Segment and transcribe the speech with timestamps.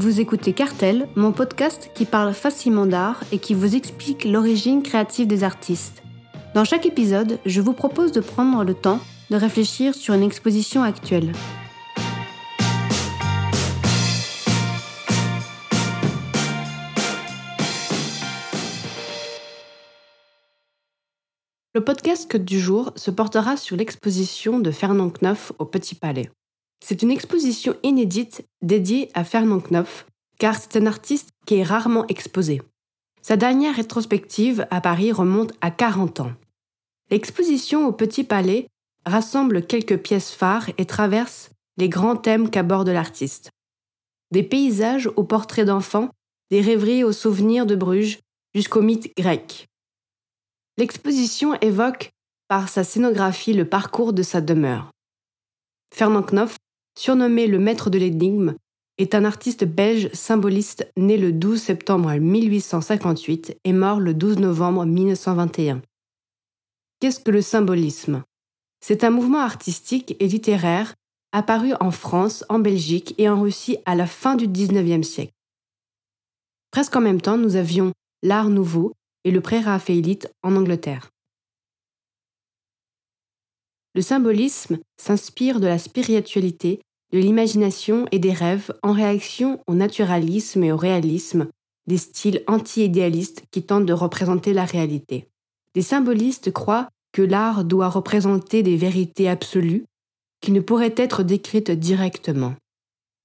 [0.00, 5.26] Vous écoutez Cartel, mon podcast qui parle facilement d'art et qui vous explique l'origine créative
[5.26, 6.02] des artistes.
[6.54, 8.98] Dans chaque épisode, je vous propose de prendre le temps
[9.28, 11.32] de réfléchir sur une exposition actuelle.
[21.74, 26.30] Le podcast du jour se portera sur l'exposition de Fernand Knopf au Petit Palais.
[26.84, 30.06] C'est une exposition inédite dédiée à Fernand Knopf,
[30.38, 32.62] car c'est un artiste qui est rarement exposé.
[33.22, 36.32] Sa dernière rétrospective à Paris remonte à 40 ans.
[37.10, 38.66] L'exposition au Petit Palais
[39.04, 43.50] rassemble quelques pièces phares et traverse les grands thèmes qu'aborde l'artiste.
[44.30, 46.10] Des paysages aux portraits d'enfants,
[46.50, 48.20] des rêveries aux souvenirs de Bruges,
[48.54, 49.66] jusqu'au mythe grec.
[50.76, 52.10] L'exposition évoque
[52.48, 54.90] par sa scénographie le parcours de sa demeure.
[55.94, 56.56] Fernand Knopf
[57.00, 58.56] surnommé le maître de l'énigme,
[58.98, 64.84] est un artiste belge symboliste né le 12 septembre 1858 et mort le 12 novembre
[64.84, 65.80] 1921.
[67.00, 68.22] Qu'est-ce que le symbolisme?
[68.80, 70.94] C'est un mouvement artistique et littéraire
[71.32, 75.32] apparu en France, en Belgique et en Russie à la fin du XIXe siècle.
[76.70, 77.92] Presque en même temps, nous avions
[78.22, 78.92] l'art nouveau
[79.24, 81.08] et le pré-raphaélite en Angleterre.
[83.94, 90.62] Le symbolisme s'inspire de la spiritualité de l'imagination et des rêves en réaction au naturalisme
[90.64, 91.48] et au réalisme,
[91.86, 95.28] des styles anti-idéalistes qui tentent de représenter la réalité.
[95.74, 99.84] Les symbolistes croient que l'art doit représenter des vérités absolues
[100.40, 102.54] qui ne pourraient être décrites directement.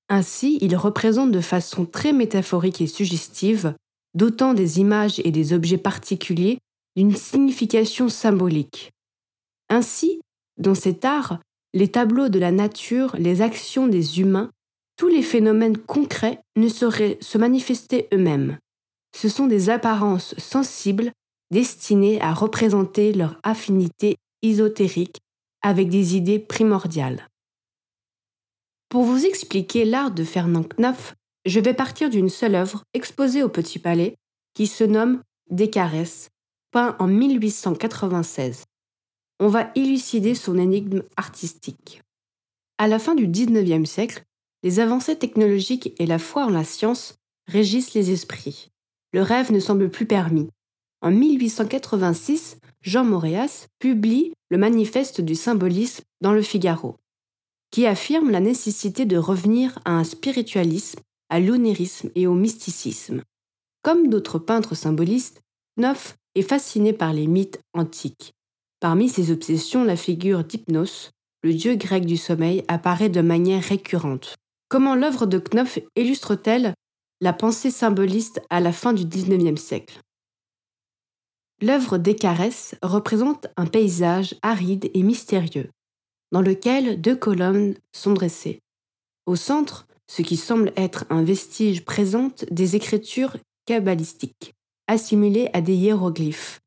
[0.09, 3.73] Ainsi, ils représentent de façon très métaphorique et suggestive,
[4.13, 6.59] dotant des images et des objets particuliers
[6.95, 8.91] d'une signification symbolique.
[9.69, 10.21] Ainsi,
[10.57, 11.39] dans cet art,
[11.75, 14.49] les tableaux de la nature, les actions des humains,
[14.95, 18.57] tous les phénomènes concrets ne sauraient se manifester eux-mêmes.
[19.15, 21.11] Ce sont des apparences sensibles
[21.51, 25.19] destinées à représenter leur affinité ésotérique
[25.61, 27.27] avec des idées primordiales.
[28.87, 31.13] Pour vous expliquer l'art de Fernand Knopf,
[31.45, 34.15] je vais partir d'une seule œuvre exposée au Petit Palais
[34.53, 36.29] qui se nomme Des caresses,
[36.71, 38.63] peint en 1896
[39.39, 42.01] on va élucider son énigme artistique.
[42.77, 44.23] À la fin du XIXe siècle,
[44.63, 47.15] les avancées technologiques et la foi en la science
[47.47, 48.71] régissent les esprits.
[49.13, 50.49] Le rêve ne semble plus permis.
[51.01, 56.97] En 1886, Jean Moréas publie le manifeste du symbolisme dans le Figaro,
[57.71, 63.21] qui affirme la nécessité de revenir à un spiritualisme, à l'onérisme et au mysticisme.
[63.83, 65.41] Comme d'autres peintres symbolistes,
[65.77, 68.34] Neuf est fasciné par les mythes antiques.
[68.85, 71.09] Parmi ses obsessions, la figure d'Hypnos,
[71.41, 74.35] le dieu grec du sommeil, apparaît de manière récurrente.
[74.69, 76.75] Comment l'œuvre de Knopf illustre-t-elle
[77.19, 80.01] la pensée symboliste à la fin du XIXe siècle?
[81.63, 85.71] L'œuvre caresses représente un paysage aride et mystérieux,
[86.31, 88.59] dans lequel deux colonnes sont dressées.
[89.25, 93.35] Au centre, ce qui semble être un vestige présente des écritures
[93.65, 94.53] kabbalistiques,
[94.85, 96.59] assimilées à des hiéroglyphes.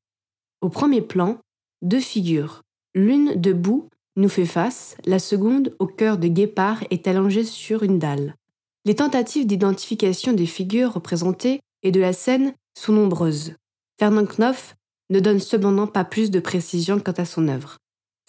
[0.61, 1.39] Au premier plan,
[1.83, 2.63] deux figures.
[2.95, 7.99] L'une debout nous fait face, la seconde, au cœur de guépard, est allongée sur une
[7.99, 8.35] dalle.
[8.85, 13.55] Les tentatives d'identification des figures représentées et de la scène sont nombreuses.
[13.99, 14.75] Fernand Knopf
[15.11, 17.79] ne donne cependant pas plus de précision quant à son œuvre.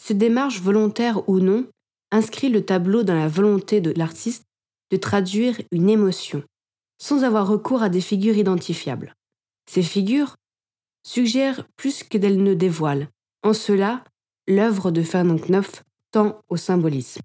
[0.01, 1.65] Cette démarche, volontaire ou non,
[2.11, 4.43] inscrit le tableau dans la volonté de l'artiste
[4.91, 6.43] de traduire une émotion,
[6.97, 9.13] sans avoir recours à des figures identifiables.
[9.69, 10.35] Ces figures
[11.03, 13.07] suggèrent plus qu'elles ne dévoilent,
[13.43, 14.03] en cela,
[14.47, 17.21] l'œuvre de Fernand Knopf tend au symbolisme.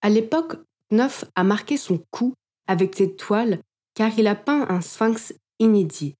[0.00, 0.56] À l'époque,
[0.90, 2.34] Knopf a marqué son coup
[2.66, 3.60] avec cette toile
[3.94, 6.14] car il a peint un sphinx inédit,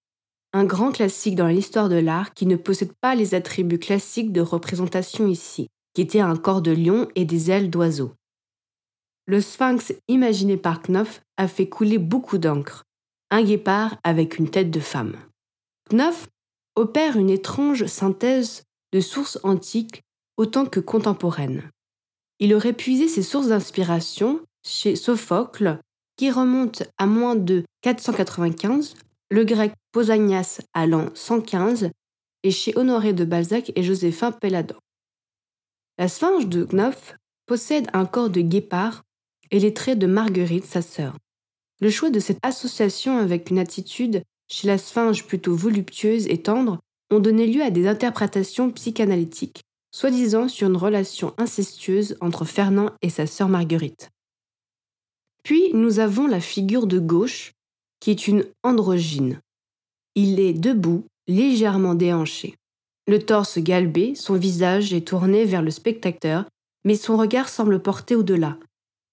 [0.53, 4.41] un grand classique dans l'histoire de l'art qui ne possède pas les attributs classiques de
[4.41, 8.13] représentation ici, qui était un corps de lion et des ailes d'oiseau.
[9.27, 12.85] Le sphinx imaginé par Knopf a fait couler beaucoup d'encre,
[13.31, 15.17] un guépard avec une tête de femme.
[15.91, 16.29] Knopf
[16.77, 20.03] opère une étrange synthèse de sources antiques
[20.37, 21.71] autant que contemporaines.
[22.39, 25.79] Il aurait puisé ses sources d'inspiration chez Sophocle,
[26.17, 28.95] qui remonte à moins de 495,
[29.31, 31.91] le grec Pausanias à l'an 115,
[32.43, 34.77] et chez Honoré de Balzac et Joséphin Péladan.
[35.99, 37.15] La sphinge de Knopf
[37.47, 39.03] possède un corps de guépard
[39.51, 41.17] et les traits de Marguerite, sa sœur.
[41.81, 46.81] Le choix de cette association avec une attitude chez la sphinge plutôt voluptueuse et tendre
[47.13, 53.11] ont donné lieu à des interprétations psychanalytiques, soi-disant sur une relation incestueuse entre Fernand et
[53.11, 54.09] sa sœur Marguerite.
[55.43, 57.53] Puis nous avons la figure de gauche,
[58.01, 59.41] qui est une androgyne.
[60.15, 62.55] Il est debout, légèrement déhanché.
[63.07, 66.47] Le torse galbé, son visage est tourné vers le spectateur,
[66.85, 68.59] mais son regard semble porter au-delà.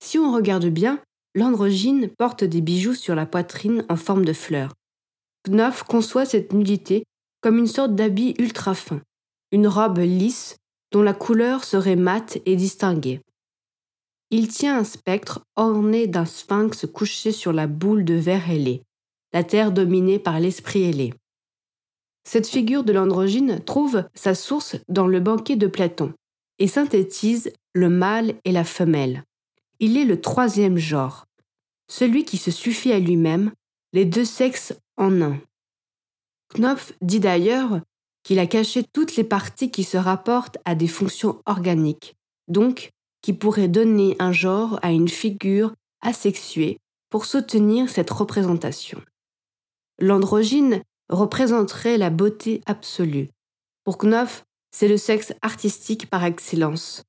[0.04, 1.00] Si on regarde bien,
[1.36, 4.74] l'androgyne porte des bijoux sur la poitrine en forme de fleurs.
[5.48, 7.04] Knopf conçoit cette nudité
[7.42, 9.02] comme une sorte d'habit ultra fin,
[9.52, 10.58] une robe lisse
[10.92, 13.22] dont la couleur serait mate et distinguée.
[14.32, 18.84] Il tient un spectre orné d'un sphinx couché sur la boule de verre ailé,
[19.34, 21.14] la terre dominée par l'esprit ailé.
[22.24, 26.14] Cette figure de l'androgyne trouve sa source dans le banquet de Platon
[26.60, 29.24] et synthétise le mâle et la femelle.
[29.80, 31.26] Il est le troisième genre,
[31.88, 33.52] celui qui se suffit à lui-même,
[33.94, 35.40] les deux sexes en un.
[36.56, 37.82] Knopf dit d'ailleurs
[38.24, 42.16] qu'il a caché toutes les parties qui se rapportent à des fonctions organiques,
[42.48, 42.92] donc
[43.22, 46.80] qui pourrait donner un genre à une figure asexuée
[47.10, 49.02] pour soutenir cette représentation.
[50.00, 53.30] L'androgyne représenterait la beauté absolue.
[53.84, 57.04] Pour Knopf, c'est le sexe artistique par excellence.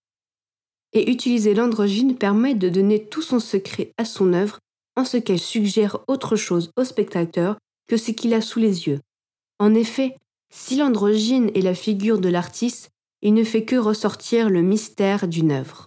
[0.93, 4.59] Et utiliser l'androgyne permet de donner tout son secret à son œuvre
[4.97, 9.01] en ce qu'elle suggère autre chose au spectateur que ce qu'il a sous les yeux.
[9.61, 10.17] En effet,
[10.51, 12.89] si l'androgyne est la figure de l'artiste,
[13.21, 15.87] il ne fait que ressortir le mystère d'une œuvre.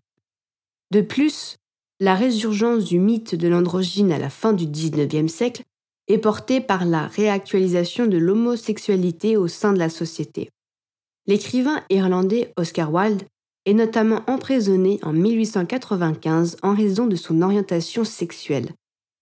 [0.91, 1.57] De plus,
[1.99, 5.63] la résurgence du mythe de l'androgyne à la fin du XIXe siècle
[6.07, 10.49] est portée par la réactualisation de l'homosexualité au sein de la société.
[11.25, 13.23] L'écrivain irlandais Oscar Wilde
[13.65, 18.69] est notamment emprisonné en 1895 en raison de son orientation sexuelle.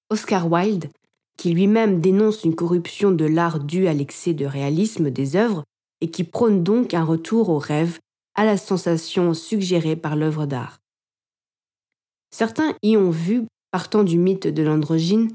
[0.09, 0.89] Oscar Wilde,
[1.37, 5.63] qui lui-même dénonce une corruption de l'art due à l'excès de réalisme des œuvres
[6.01, 7.99] et qui prône donc un retour au rêve,
[8.35, 10.79] à la sensation suggérée par l'œuvre d'art.
[12.33, 15.31] Certains y ont vu, partant du mythe de l'androgyne,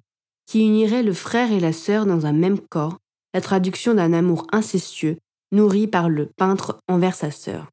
[0.46, 2.96] qui unirait le frère et la sœur dans un même corps,
[3.34, 5.19] la traduction d'un amour incestueux
[5.52, 7.70] nourri par le peintre envers sa sœur.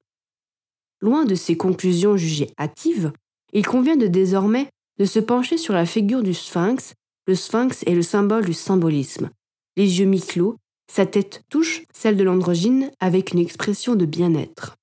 [1.02, 3.12] Loin de ces conclusions jugées hâtives,
[3.54, 6.94] il convient de désormais de se pencher sur la figure du sphinx.
[7.26, 9.30] Le sphinx est le symbole du symbolisme.
[9.78, 10.58] Les yeux mi-clos,
[10.92, 14.76] sa tête touche celle de l'androgyne avec une expression de bien-être.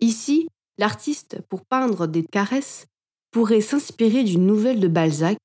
[0.00, 2.86] Ici, l'artiste, pour peindre des caresses,
[3.30, 5.36] pourrait s'inspirer d'une nouvelle de Balzac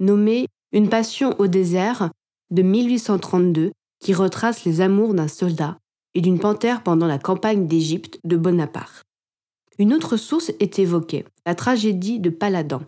[0.00, 2.10] nommée Une passion au désert
[2.50, 5.78] de 1832 qui retrace les amours d'un soldat
[6.14, 9.04] et d'une panthère pendant la campagne d'Égypte de Bonaparte.
[9.78, 12.82] Une autre source est évoquée, la tragédie de Paladin,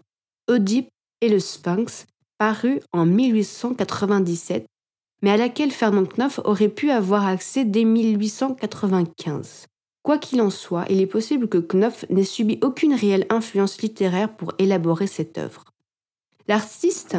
[0.48, 0.88] Oedipe
[1.20, 2.06] et le Sphinx,
[2.38, 4.66] parue en 1897,
[5.22, 9.66] mais à laquelle Fernand Knopf aurait pu avoir accès dès 1895.
[10.02, 14.34] Quoi qu'il en soit, il est possible que Knopf n'ait subi aucune réelle influence littéraire
[14.34, 15.64] pour élaborer cette œuvre.
[16.46, 17.16] L'artiste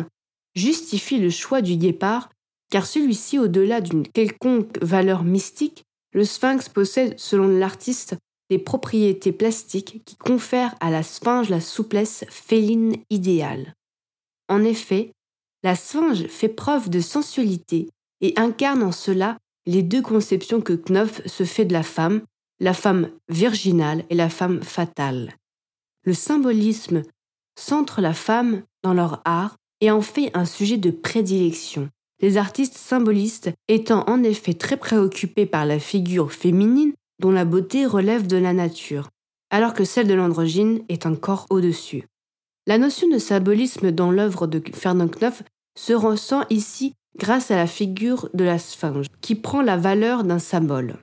[0.56, 2.30] justifie le choix du guépard
[2.69, 5.83] car celui-ci, au-delà d'une quelconque valeur mystique,
[6.13, 8.16] le sphinx possède, selon l'artiste,
[8.50, 13.74] des propriétés plastiques qui confèrent à la sphinge la souplesse féline idéale.
[14.50, 15.12] En effet,
[15.63, 17.90] la sphinge fait preuve de sensualité
[18.22, 22.21] et incarne en cela les deux conceptions que Knopf se fait de la femme,
[22.59, 25.35] la femme virginale et la femme fatale.
[26.04, 27.04] Le symbolisme
[27.57, 31.90] centre la femme dans leur art et en fait un sujet de prédilection.
[32.21, 37.85] Les artistes symbolistes étant en effet très préoccupés par la figure féminine dont la beauté
[37.85, 39.09] relève de la nature,
[39.50, 42.06] alors que celle de l'androgyne est encore au-dessus.
[42.68, 45.44] La notion de symbolisme dans l'œuvre de Fernand Knopf
[45.78, 50.39] se ressent ici grâce à la figure de la sphinge, qui prend la valeur d'un
[50.39, 50.97] symbole.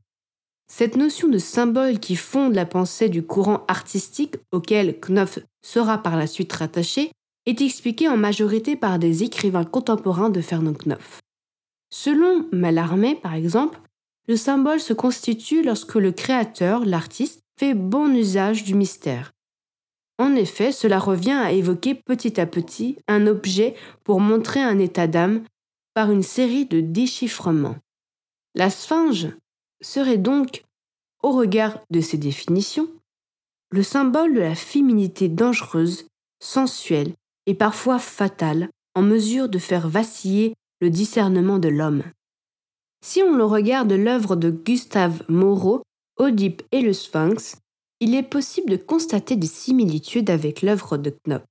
[0.69, 6.17] Cette notion de symbole qui fonde la pensée du courant artistique auquel Knopf sera par
[6.17, 7.13] la suite rattaché
[7.47, 11.21] est expliquée en majorité par des écrivains contemporains de Fernand Knopf.
[11.91, 13.81] Selon Mallarmé, par exemple,
[14.29, 19.31] le symbole se constitue lorsque le créateur, l'artiste, fait bon usage du mystère.
[20.19, 25.07] En effet, cela revient à évoquer petit à petit un objet pour montrer un état
[25.07, 25.45] d'âme
[25.95, 27.77] par une série de déchiffrements.
[28.55, 29.29] La sphinge
[29.83, 30.65] serait donc,
[31.23, 32.89] au regard de ces définitions,
[33.71, 36.07] le symbole de la féminité dangereuse,
[36.41, 37.13] sensuelle
[37.47, 42.03] et parfois fatale, en mesure de faire vaciller le discernement de l'homme.
[43.05, 45.83] Si on le regarde l'œuvre de Gustave Moreau,
[46.19, 47.59] Oedipe et le Sphinx,
[48.01, 51.45] il est possible de constater des similitudes avec l'œuvre de Knopf.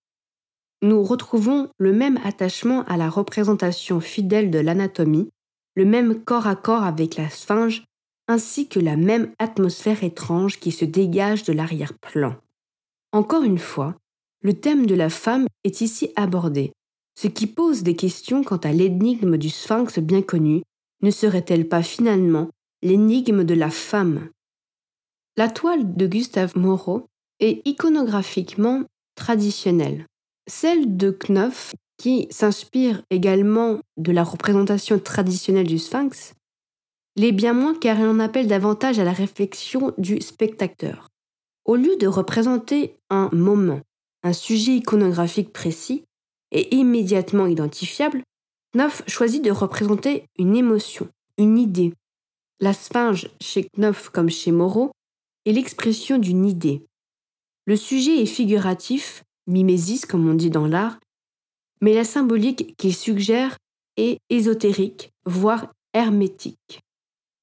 [0.81, 5.29] Nous retrouvons le même attachement à la représentation fidèle de l'anatomie,
[5.75, 7.83] le même corps à corps avec la sphinge
[8.27, 12.35] ainsi que la même atmosphère étrange qui se dégage de l'arrière-plan.
[13.11, 13.95] Encore une fois,
[14.41, 16.71] le thème de la femme est ici abordé,
[17.17, 20.63] ce qui pose des questions quant à l'énigme du sphinx bien connu,
[21.01, 22.49] ne serait-elle pas finalement
[22.81, 24.29] l'énigme de la femme?
[25.37, 27.09] La toile de Gustave Moreau
[27.41, 28.83] est iconographiquement
[29.15, 30.05] traditionnelle.
[30.47, 36.35] Celle de Knopf, qui s'inspire également de la représentation traditionnelle du sphinx,
[37.17, 41.09] l'est bien moins car elle en appelle davantage à la réflexion du spectateur.
[41.65, 43.81] Au lieu de représenter un moment,
[44.23, 46.05] un sujet iconographique précis
[46.51, 48.23] et immédiatement identifiable,
[48.73, 51.91] Knopf choisit de représenter une émotion, une idée.
[52.61, 54.91] La sphinge, chez Knopf comme chez Moreau,
[55.45, 56.83] est l'expression d'une idée.
[57.65, 60.99] Le sujet est figuratif, mimésis comme on dit dans l'art,
[61.81, 63.57] mais la symbolique qu'il suggère
[63.97, 66.81] est ésotérique, voire hermétique.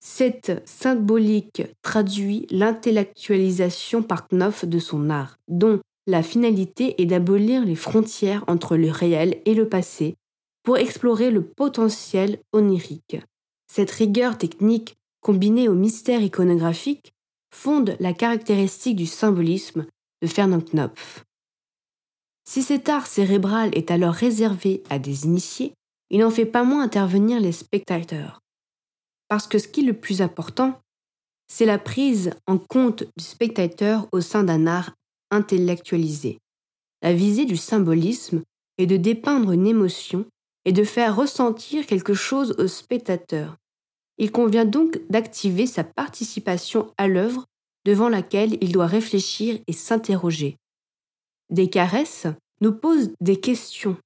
[0.00, 7.76] Cette symbolique traduit l'intellectualisation par Knopf de son art, dont la finalité est d'abolir les
[7.76, 10.16] frontières entre le réel et le passé
[10.64, 13.18] pour explorer le potentiel onirique.
[13.72, 17.12] Cette rigueur technique, combinée au mystère iconographique,
[17.54, 19.86] fonde la caractéristique du symbolisme
[20.22, 21.24] de Fernand Knopf.
[22.44, 25.74] Si cet art cérébral est alors réservé à des initiés,
[26.10, 28.40] il n'en fait pas moins intervenir les spectateurs.
[29.28, 30.78] Parce que ce qui est le plus important,
[31.48, 34.92] c'est la prise en compte du spectateur au sein d'un art
[35.30, 36.38] intellectualisé.
[37.02, 38.42] La visée du symbolisme
[38.78, 40.26] est de dépeindre une émotion
[40.64, 43.56] et de faire ressentir quelque chose au spectateur.
[44.18, 47.46] Il convient donc d'activer sa participation à l'œuvre
[47.84, 50.56] devant laquelle il doit réfléchir et s'interroger.
[51.50, 52.26] Des caresses
[52.60, 53.96] nous posent des questions.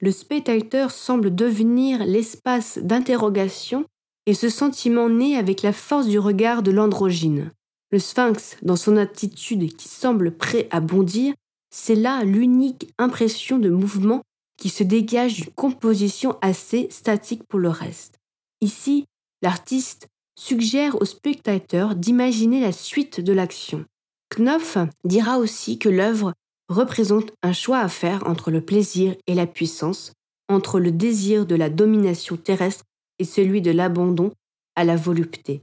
[0.00, 3.86] Le spectateur semble devenir l'espace d'interrogation
[4.26, 7.52] et ce sentiment naît avec la force du regard de l'androgyne.
[7.90, 11.34] Le sphinx, dans son attitude qui semble prêt à bondir,
[11.70, 14.22] c'est là l'unique impression de mouvement
[14.58, 18.18] qui se dégage d'une composition assez statique pour le reste.
[18.60, 19.06] Ici,
[19.42, 20.08] l'artiste
[20.38, 23.84] suggère au spectateur d'imaginer la suite de l'action.
[24.30, 26.32] Knopf dira aussi que l'œuvre
[26.68, 30.12] représente un choix à faire entre le plaisir et la puissance,
[30.48, 32.84] entre le désir de la domination terrestre
[33.18, 34.32] et celui de l'abandon
[34.74, 35.62] à la volupté.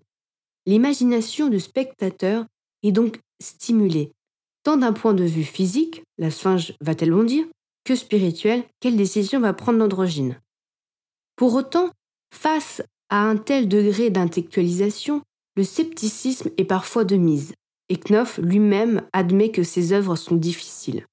[0.67, 2.45] L'imagination du spectateur
[2.83, 4.11] est donc stimulée,
[4.63, 7.45] tant d'un point de vue physique, la sphinge va-t-elle bondir,
[7.85, 10.39] que spirituel, quelle décision va prendre l'androgyne.
[11.35, 11.89] Pour autant,
[12.31, 15.21] face à un tel degré d'intellectualisation,
[15.55, 17.53] le scepticisme est parfois de mise,
[17.89, 21.05] et Knopf lui-même admet que ses œuvres sont difficiles.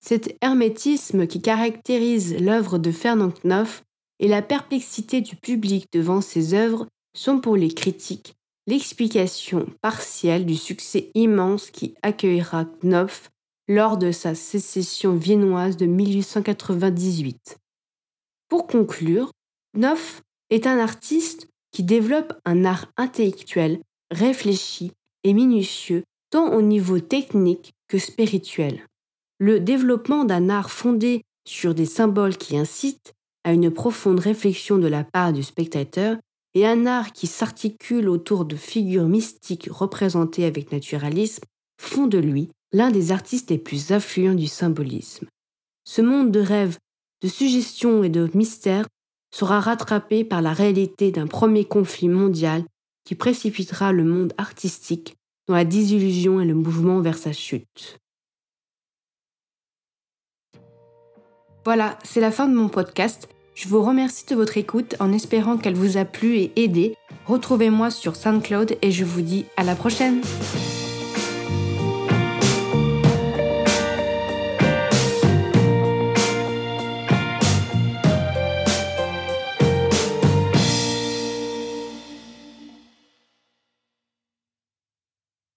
[0.00, 3.82] Cet hermétisme qui caractérise l'œuvre de Fernand Knopf
[4.18, 8.34] et la perplexité du public devant ses œuvres sont pour les critiques
[8.66, 13.30] l'explication partielle du succès immense qui accueillera Knopf
[13.68, 17.58] lors de sa sécession viennoise de 1898.
[18.48, 19.32] Pour conclure,
[19.74, 23.80] Knopf est un artiste qui développe un art intellectuel,
[24.10, 24.92] réfléchi
[25.24, 28.86] et minutieux tant au niveau technique que spirituel.
[29.38, 34.88] Le développement d'un art fondé sur des symboles qui incitent à une profonde réflexion de
[34.88, 36.18] la part du spectateur
[36.54, 41.44] et un art qui s'articule autour de figures mystiques représentées avec naturalisme
[41.80, 45.26] font de lui l'un des artistes les plus influents du symbolisme.
[45.84, 46.76] Ce monde de rêve,
[47.22, 48.86] de suggestions et de mystères
[49.32, 52.64] sera rattrapé par la réalité d'un premier conflit mondial
[53.04, 55.16] qui précipitera le monde artistique
[55.48, 57.98] dans la désillusion et le mouvement vers sa chute.
[61.64, 63.28] Voilà, c'est la fin de mon podcast.
[63.54, 66.96] Je vous remercie de votre écoute en espérant qu'elle vous a plu et aidé.
[67.26, 70.22] Retrouvez-moi sur SoundCloud et je vous dis à la prochaine.